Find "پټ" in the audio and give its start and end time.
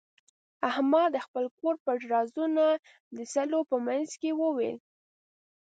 1.83-1.99